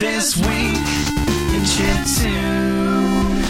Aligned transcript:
This 0.00 0.36
week 0.36 0.46
in 0.46 1.62
Chiptune. 1.64 3.42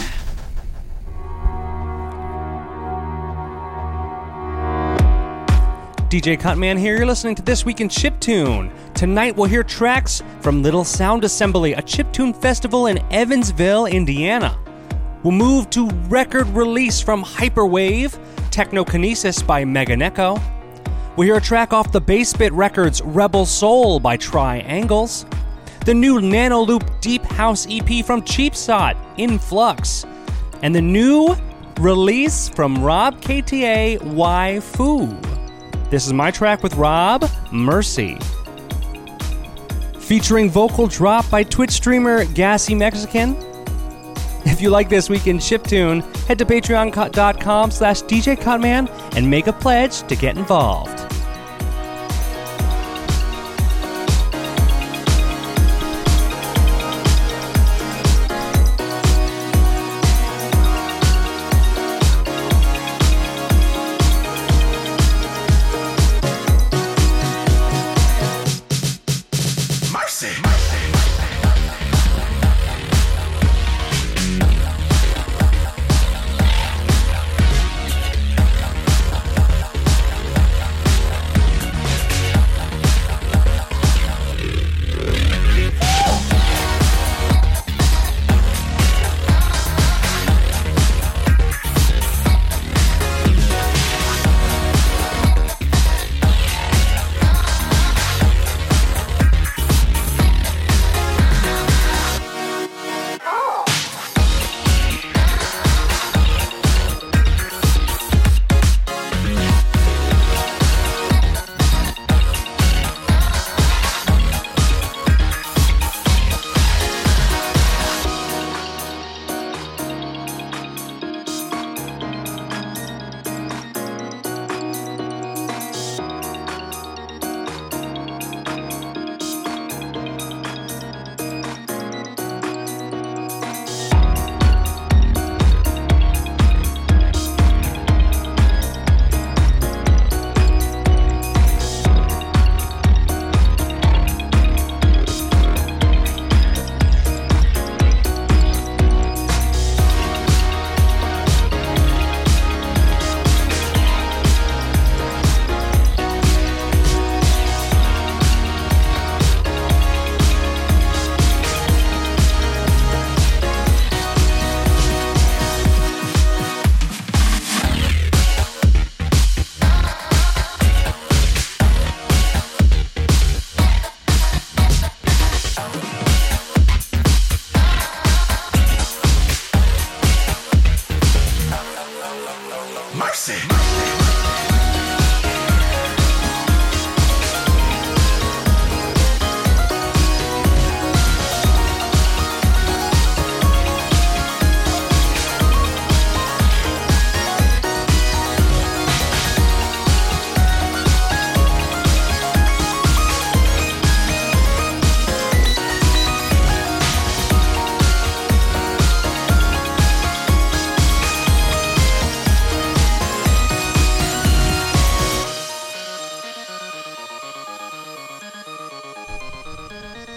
DJ 6.08 6.40
Cutman 6.40 6.79
here. 6.79 6.96
You're 6.96 7.04
listening 7.04 7.34
to 7.34 7.42
This 7.42 7.66
Week 7.66 7.82
in 7.82 7.90
Chiptune. 7.90 8.72
Tonight 8.95 9.37
we'll 9.37 9.46
hear 9.46 9.62
tracks 9.62 10.22
from 10.40 10.62
Little 10.62 10.84
Sound 10.84 11.22
Assembly, 11.24 11.74
a 11.74 11.82
chiptune 11.82 12.34
festival 12.34 12.87
in 12.87 12.96
Evansville, 13.12 13.85
Indiana. 13.85 14.58
We'll 15.22 15.33
move 15.33 15.69
to 15.69 15.90
record 16.09 16.49
release 16.49 16.99
from 16.99 17.23
Hyperwave, 17.23 18.19
Technokinesis 18.51 19.46
by 19.46 19.65
Meganeko. 19.65 20.41
We'll 21.15 21.27
hear 21.27 21.37
a 21.37 21.43
track 21.43 21.75
off 21.75 21.93
the 21.93 22.01
Bassbit 22.01 22.53
Records 22.55 23.03
Rebel 23.03 23.45
Soul 23.45 24.01
by 24.01 24.17
Tri 24.17 24.61
Angles. 24.61 25.27
The 25.85 25.95
new 25.95 26.21
Nanoloop 26.21 27.01
Deep 27.01 27.23
House 27.25 27.67
EP 27.71 28.05
from 28.05 28.23
Cheap 28.23 28.55
Shot, 28.55 28.97
Influx. 29.16 30.05
And 30.62 30.75
the 30.75 30.83
new 30.83 31.37
release 31.80 32.48
from 32.48 32.83
Rob 32.83 33.21
KTA, 33.21 34.62
Foo. 34.62 35.07
This 35.91 36.07
is 36.07 36.12
my 36.12 36.30
track 36.30 36.62
with 36.62 36.75
Rob, 36.75 37.30
Mercy. 37.52 38.19
Featuring 39.99 40.51
vocal 40.51 40.87
drop 40.87 41.29
by 41.30 41.43
Twitch 41.43 41.71
streamer 41.71 42.24
Gassy 42.27 42.74
Mexican. 42.74 43.37
If 44.45 44.60
you 44.60 44.71
like 44.71 44.88
this 44.88 45.09
week 45.09 45.27
in 45.27 45.38
chiptune, 45.38 46.02
head 46.27 46.38
to 46.38 46.45
patreon.com 46.45 47.71
slash 47.71 48.02
djcutman 48.02 48.91
and 49.16 49.30
make 49.30 49.47
a 49.47 49.52
pledge 49.52 50.02
to 50.09 50.16
get 50.16 50.37
involved. 50.37 51.08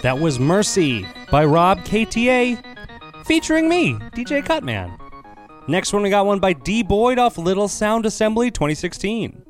That 0.02 0.18
was 0.18 0.40
Mercy 0.40 1.06
by 1.30 1.44
Rob 1.44 1.78
KTA, 1.84 3.24
featuring 3.24 3.68
me, 3.68 3.94
DJ 4.16 4.44
Cutman. 4.44 4.92
Next 5.68 5.92
one, 5.92 6.02
we 6.02 6.10
got 6.10 6.26
one 6.26 6.40
by 6.40 6.54
D 6.54 6.82
Boyd 6.82 7.20
off 7.20 7.38
Little 7.38 7.68
Sound 7.68 8.04
Assembly 8.04 8.50
2016. 8.50 9.44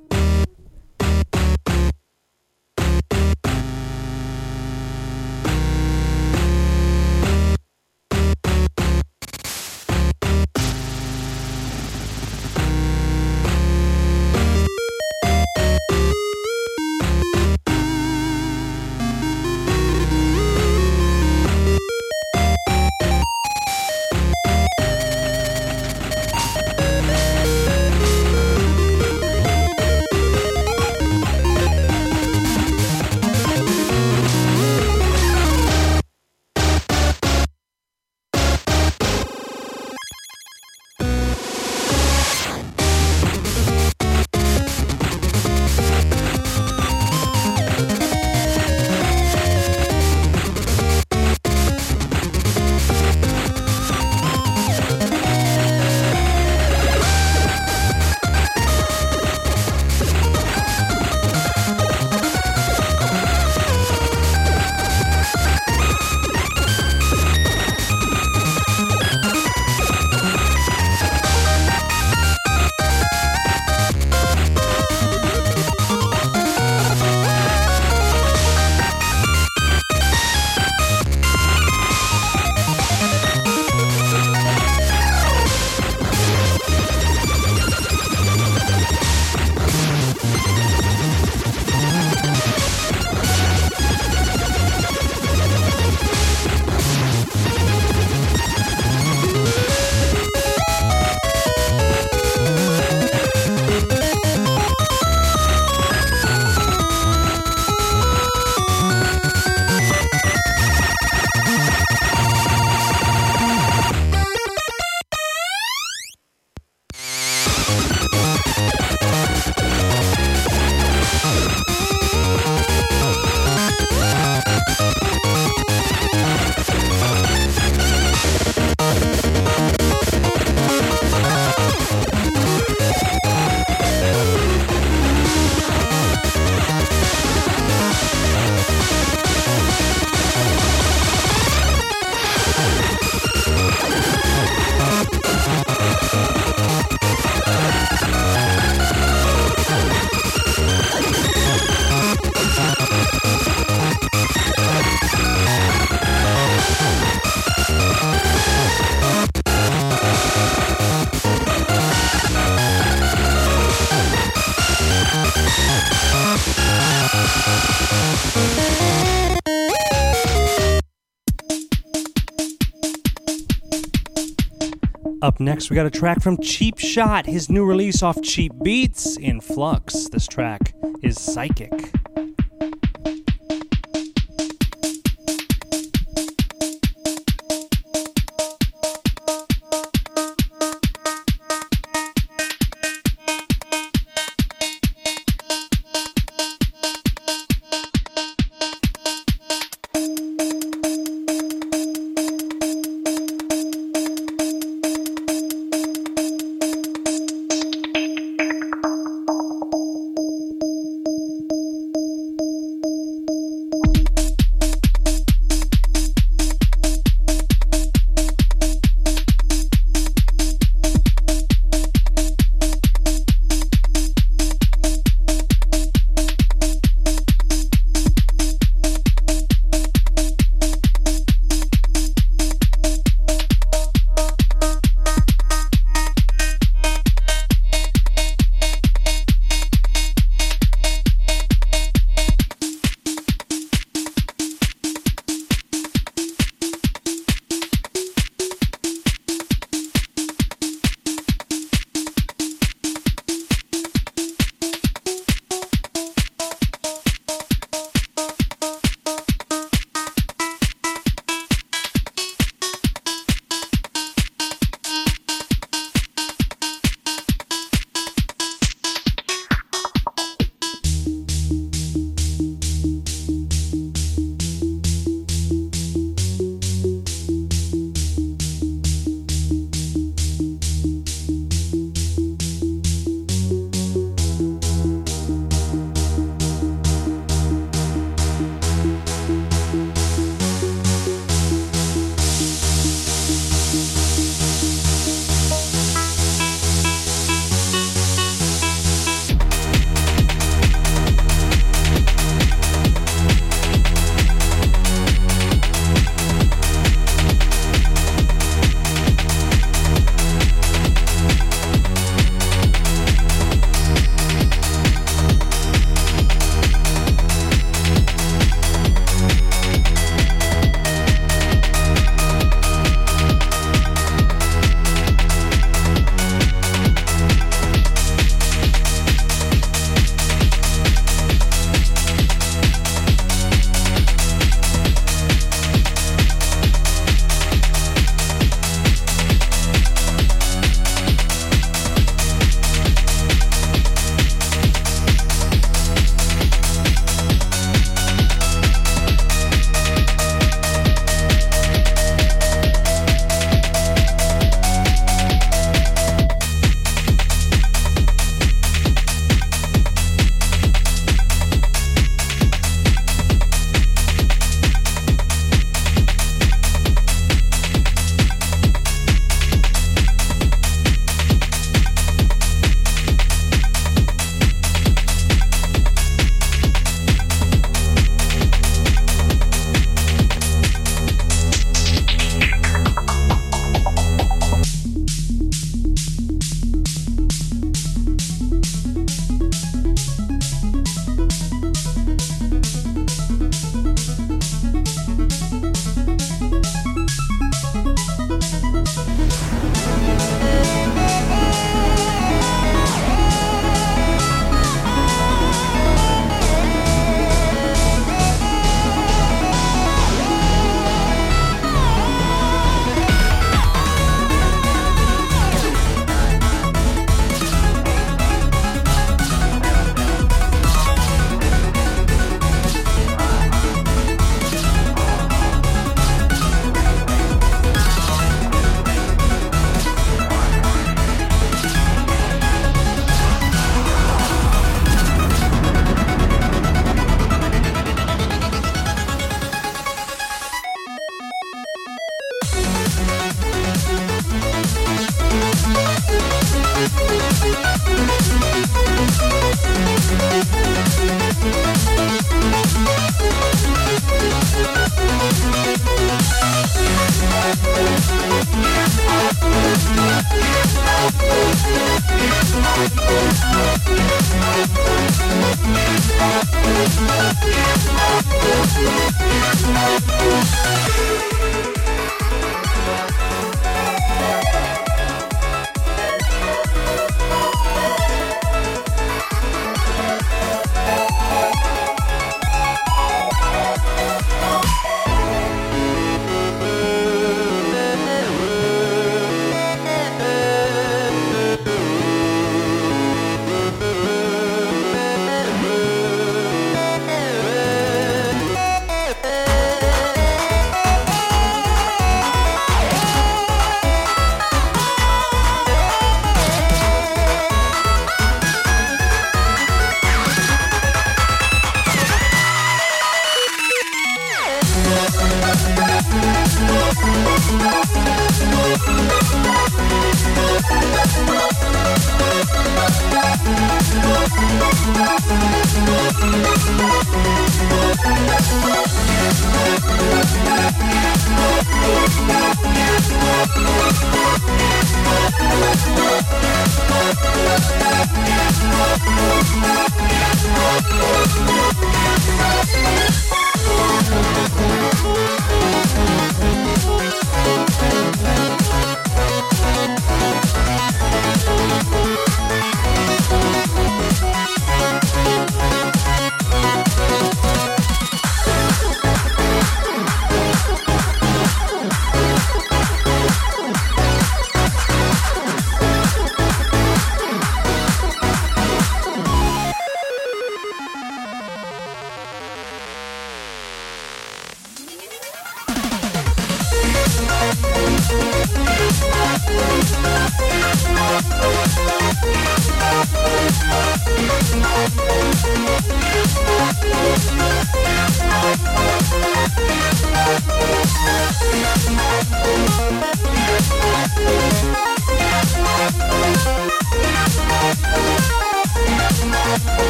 Next, 175.44 175.70
we 175.70 175.76
got 175.76 175.86
a 175.86 175.90
track 175.90 176.22
from 176.22 176.40
Cheap 176.40 176.78
Shot, 176.78 177.26
his 177.26 177.50
new 177.50 177.64
release 177.64 178.02
off 178.02 178.20
Cheap 178.22 178.52
Beats 178.62 179.16
in 179.16 179.40
Flux. 179.40 180.08
This 180.08 180.26
track 180.26 180.74
is 181.02 181.20
Psychic. 181.20 181.72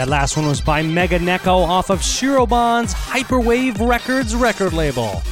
That 0.00 0.08
last 0.08 0.34
one 0.34 0.46
was 0.46 0.62
by 0.62 0.82
Meganeko 0.82 1.68
off 1.68 1.90
of 1.90 2.00
Shirobon's 2.00 2.94
Hyperwave 2.94 3.86
Records 3.86 4.34
record 4.34 4.72
label. 4.72 5.22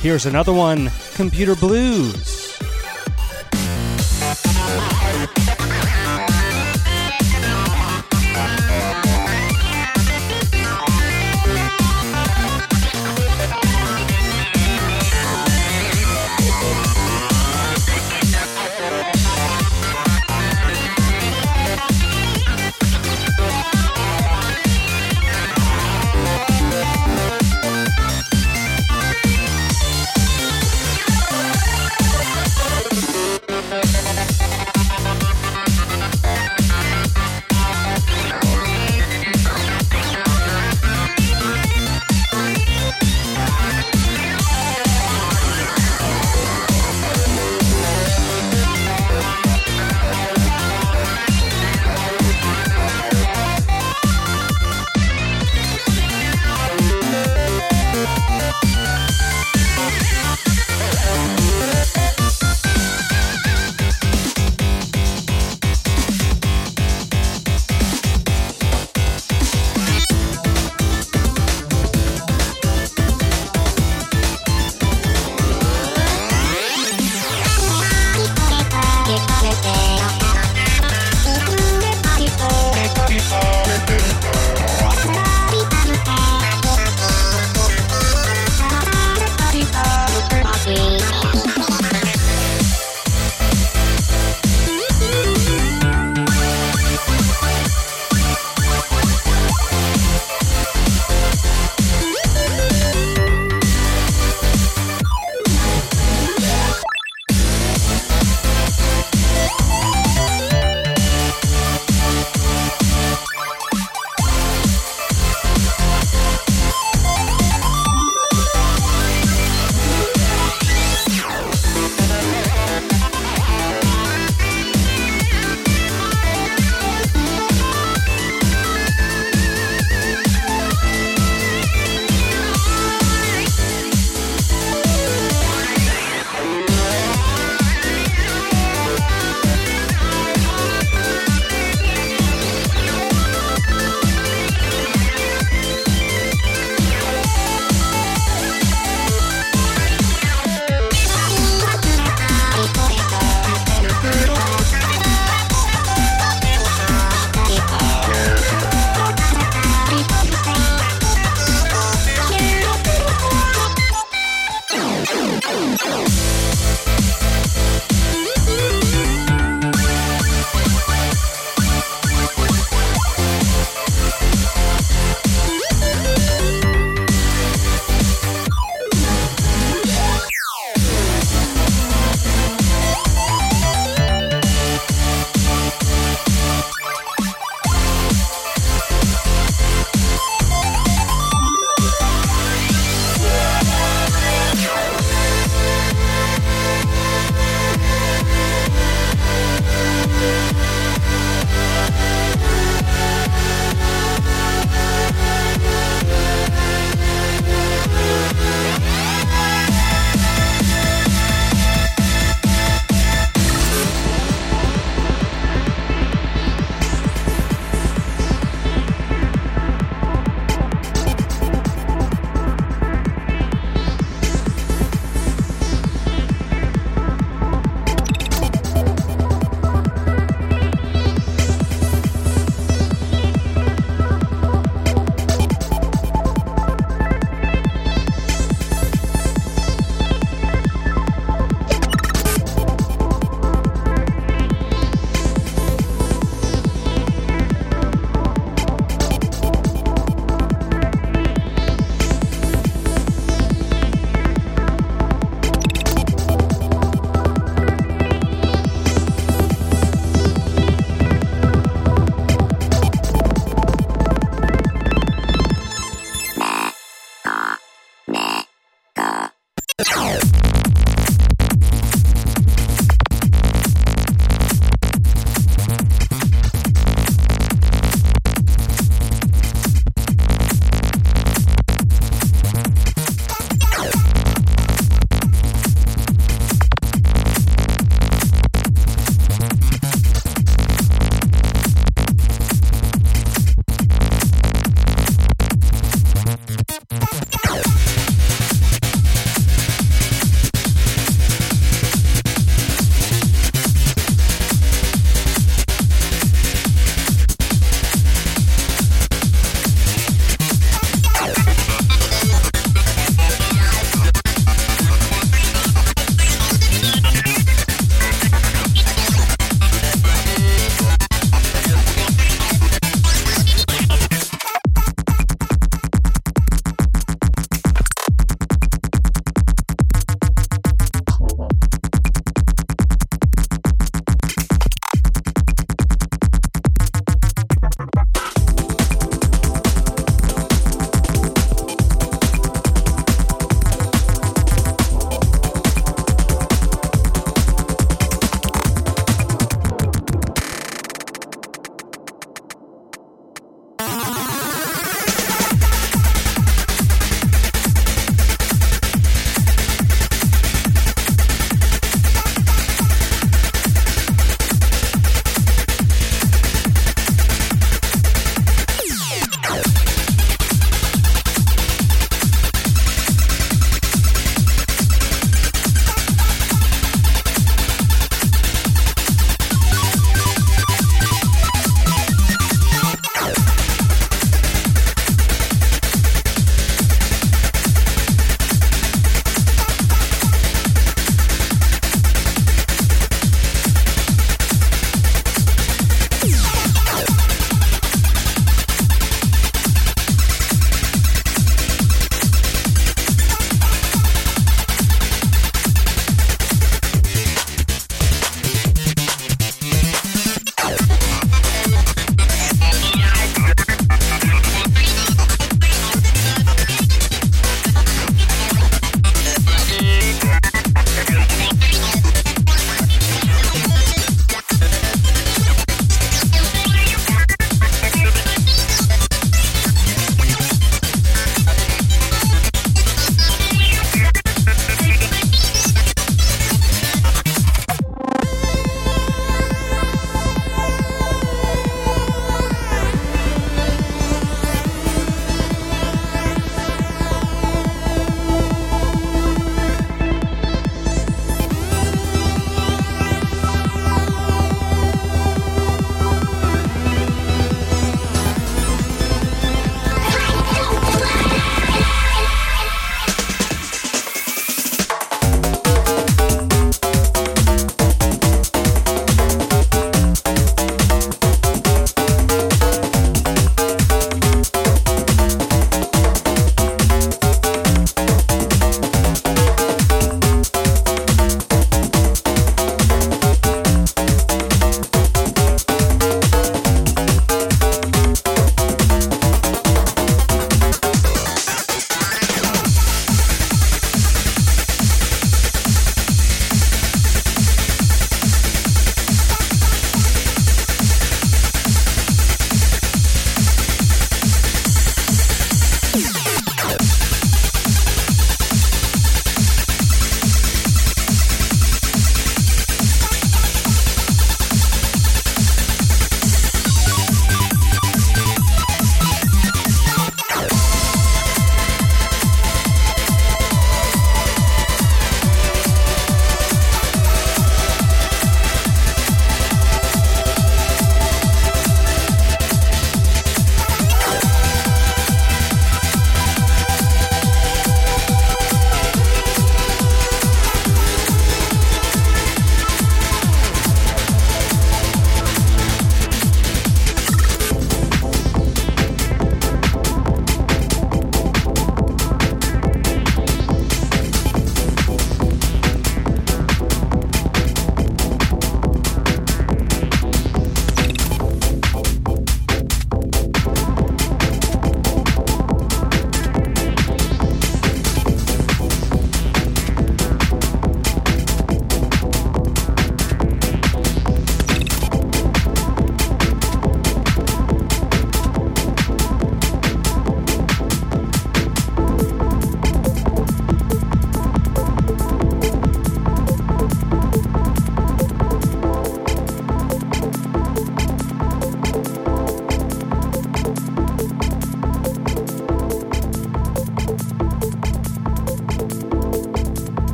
Here's 0.00 0.26
another 0.26 0.52
one 0.52 0.90
Computer 1.14 1.54
Blues. 1.54 2.35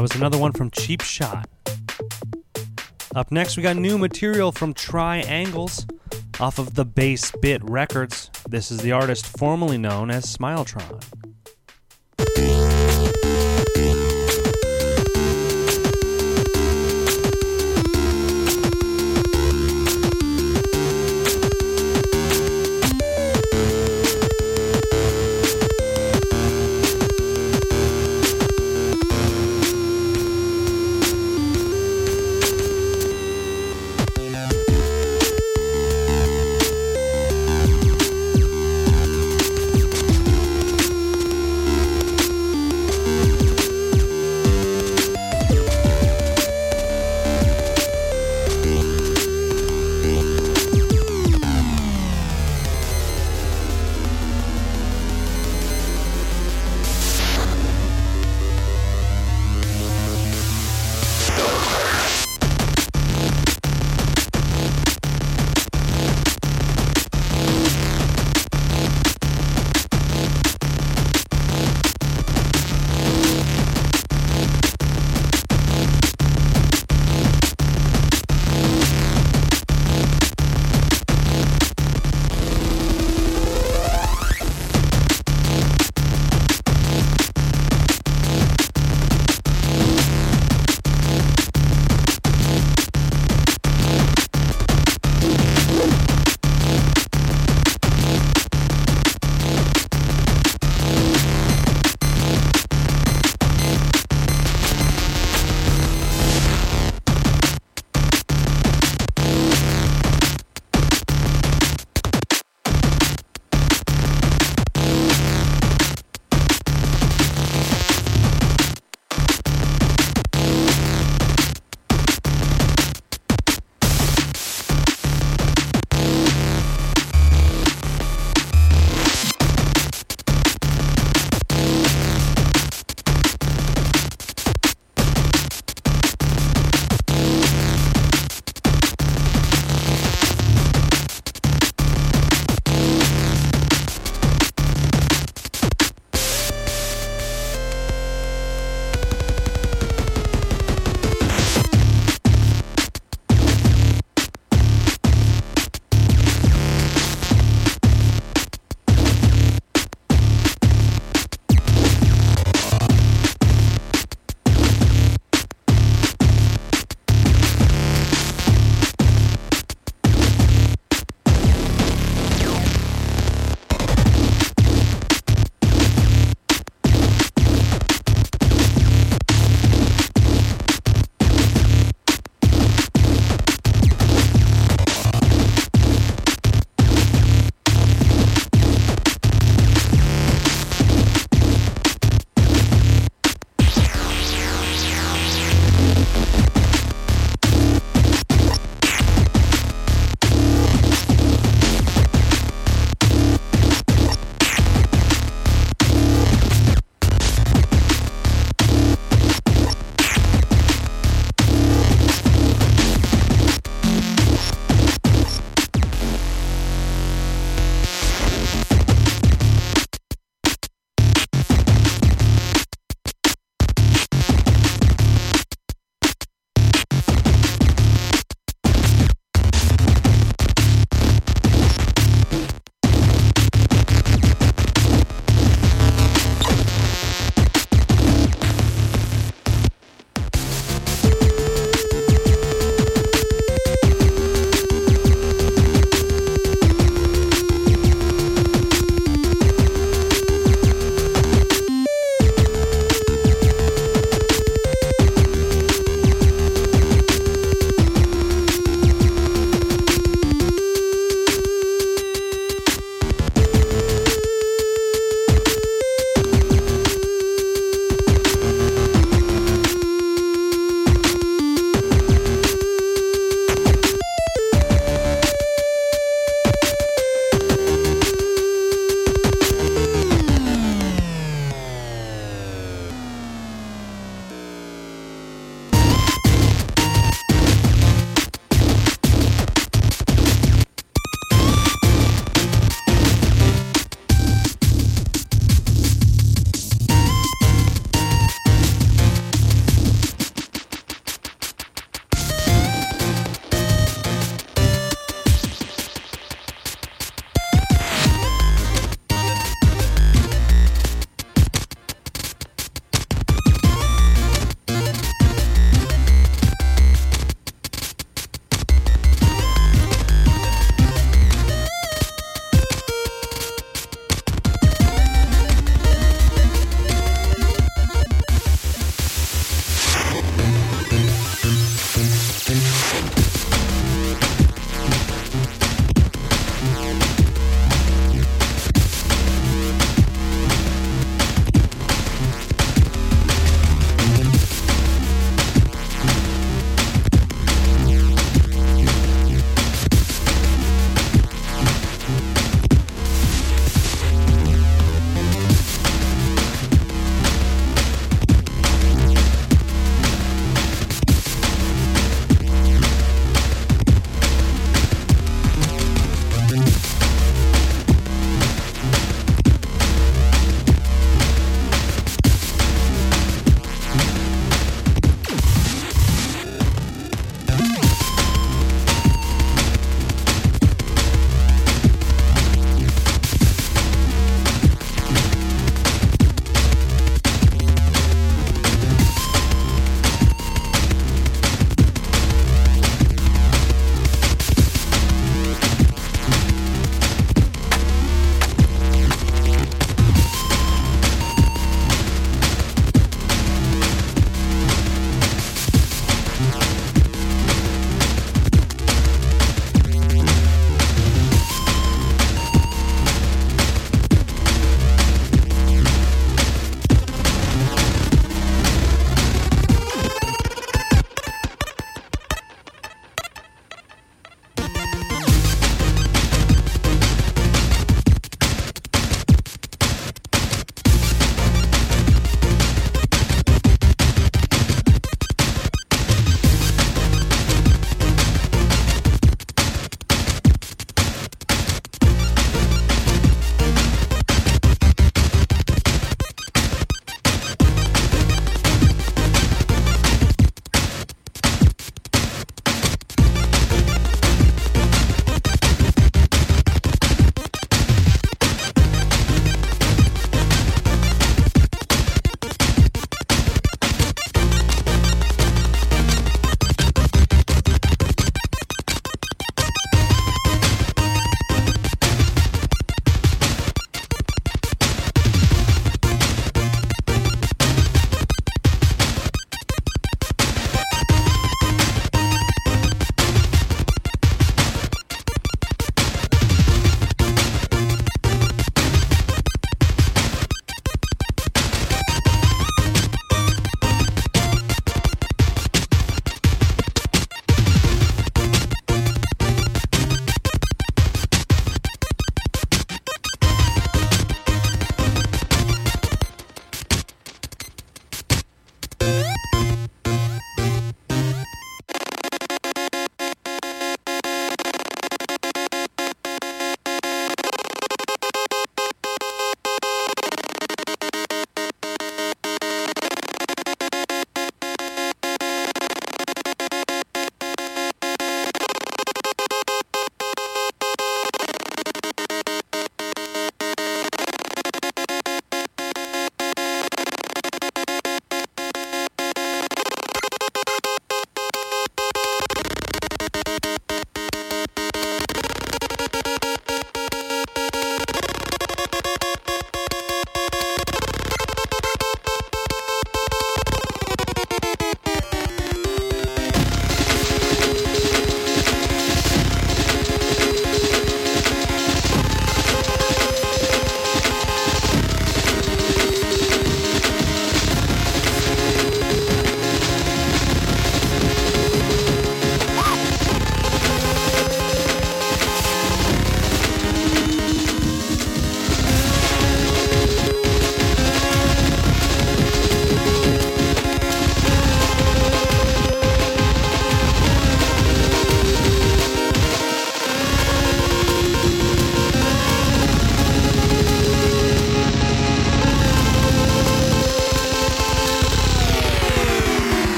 That 0.00 0.14
was 0.14 0.16
another 0.16 0.38
one 0.38 0.52
from 0.52 0.70
Cheap 0.70 1.02
Shot. 1.02 1.46
Up 3.14 3.30
next, 3.30 3.58
we 3.58 3.62
got 3.62 3.76
new 3.76 3.98
material 3.98 4.50
from 4.50 4.72
Tri 4.72 5.18
Angles 5.18 5.86
off 6.40 6.58
of 6.58 6.72
the 6.72 6.86
Bass 6.86 7.30
Bit 7.42 7.62
Records. 7.64 8.30
This 8.48 8.70
is 8.70 8.78
the 8.78 8.92
artist 8.92 9.26
formerly 9.26 9.76
known 9.76 10.10
as 10.10 10.24
Smiletron. 10.24 11.29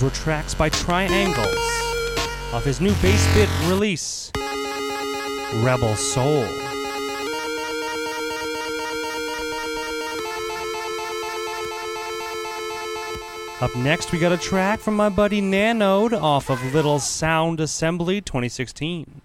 Those 0.00 0.12
were 0.12 0.16
tracks 0.16 0.54
by 0.54 0.70
Tri 0.70 1.02
Angles 1.02 1.46
off 2.54 2.64
his 2.64 2.80
new 2.80 2.94
bass 3.02 3.34
bit 3.34 3.50
release, 3.68 4.32
Rebel 5.56 5.94
Soul. 5.94 6.44
Up 13.60 13.76
next, 13.76 14.10
we 14.10 14.18
got 14.18 14.32
a 14.32 14.38
track 14.38 14.80
from 14.80 14.96
my 14.96 15.10
buddy 15.10 15.42
Nanode 15.42 16.18
off 16.18 16.48
of 16.48 16.72
Little 16.72 16.98
Sound 16.98 17.60
Assembly 17.60 18.22
2016. 18.22 19.20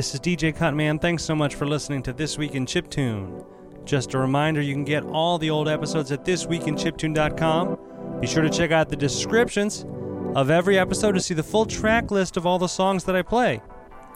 This 0.00 0.14
is 0.14 0.20
DJ 0.20 0.56
Cutman. 0.56 0.98
Thanks 0.98 1.22
so 1.22 1.34
much 1.34 1.56
for 1.56 1.66
listening 1.66 2.02
to 2.04 2.14
This 2.14 2.38
Week 2.38 2.54
in 2.54 2.64
Chiptune. 2.64 3.44
Just 3.84 4.14
a 4.14 4.18
reminder 4.18 4.62
you 4.62 4.72
can 4.72 4.82
get 4.82 5.04
all 5.04 5.36
the 5.36 5.50
old 5.50 5.68
episodes 5.68 6.10
at 6.10 6.24
thisweekinchiptune.com. 6.24 8.18
Be 8.18 8.26
sure 8.26 8.42
to 8.42 8.48
check 8.48 8.70
out 8.70 8.88
the 8.88 8.96
descriptions 8.96 9.84
of 10.34 10.48
every 10.48 10.78
episode 10.78 11.12
to 11.12 11.20
see 11.20 11.34
the 11.34 11.42
full 11.42 11.66
track 11.66 12.10
list 12.10 12.38
of 12.38 12.46
all 12.46 12.58
the 12.58 12.66
songs 12.66 13.04
that 13.04 13.14
I 13.14 13.20
play. 13.20 13.60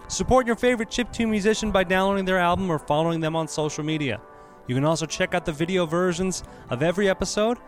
Support 0.08 0.46
your 0.46 0.56
favorite 0.56 0.88
chiptune 0.88 1.28
musician 1.28 1.70
by 1.70 1.84
downloading 1.84 2.24
their 2.24 2.38
album 2.38 2.70
or 2.70 2.78
following 2.78 3.20
them 3.20 3.36
on 3.36 3.46
social 3.46 3.84
media. 3.84 4.22
You 4.66 4.74
can 4.74 4.86
also 4.86 5.04
check 5.04 5.34
out 5.34 5.44
the 5.44 5.52
video 5.52 5.84
versions 5.84 6.44
of 6.70 6.82
every 6.82 7.10
episode 7.10 7.58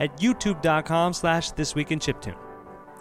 at 0.00 0.18
youtube.com 0.18 1.12
slash 1.12 1.52
thisweekinchiptune. 1.52 2.49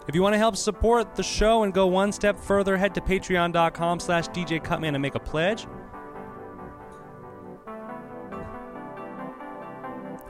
If 0.07 0.15
you 0.15 0.23
want 0.23 0.33
to 0.33 0.39
help 0.39 0.55
support 0.55 1.15
the 1.15 1.23
show 1.23 1.63
and 1.63 1.73
go 1.73 1.85
one 1.87 2.11
step 2.11 2.39
further, 2.39 2.77
head 2.77 2.95
to 2.95 3.01
patreon.com 3.01 3.99
slash 3.99 4.27
DJ 4.29 4.63
Cutman 4.63 4.95
and 4.95 5.01
make 5.01 5.15
a 5.15 5.19
pledge. 5.19 5.67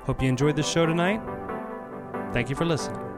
Hope 0.03 0.21
you 0.21 0.27
enjoyed 0.27 0.55
the 0.55 0.63
show 0.63 0.85
tonight. 0.85 1.21
Thank 2.33 2.49
you 2.49 2.55
for 2.55 2.65
listening. 2.65 3.08